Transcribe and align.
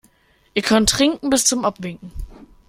Ihr 0.55 0.63
könnt 0.63 0.89
trinken 0.89 1.29
bis 1.29 1.45
zum 1.45 1.63
Abwinken. 1.63 2.11